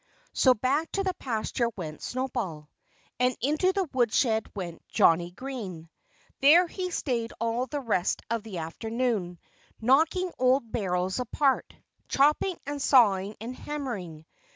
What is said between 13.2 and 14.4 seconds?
and hammering.